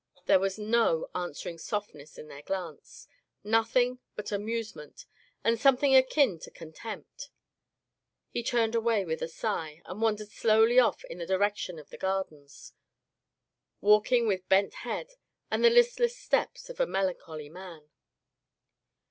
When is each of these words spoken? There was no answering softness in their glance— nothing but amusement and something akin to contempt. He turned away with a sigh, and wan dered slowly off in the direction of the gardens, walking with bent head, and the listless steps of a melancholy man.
There 0.25 0.39
was 0.39 0.57
no 0.57 1.11
answering 1.13 1.59
softness 1.59 2.17
in 2.17 2.27
their 2.27 2.41
glance— 2.41 3.07
nothing 3.43 3.99
but 4.15 4.31
amusement 4.31 5.05
and 5.43 5.59
something 5.59 5.95
akin 5.95 6.39
to 6.39 6.49
contempt. 6.49 7.29
He 8.31 8.41
turned 8.41 8.73
away 8.73 9.05
with 9.05 9.21
a 9.21 9.27
sigh, 9.27 9.83
and 9.85 10.01
wan 10.01 10.17
dered 10.17 10.29
slowly 10.31 10.79
off 10.79 11.03
in 11.05 11.19
the 11.19 11.27
direction 11.27 11.77
of 11.77 11.91
the 11.91 11.99
gardens, 11.99 12.73
walking 13.79 14.25
with 14.25 14.49
bent 14.49 14.73
head, 14.73 15.13
and 15.51 15.63
the 15.63 15.69
listless 15.69 16.17
steps 16.17 16.67
of 16.67 16.79
a 16.79 16.87
melancholy 16.87 17.49
man. 17.49 17.91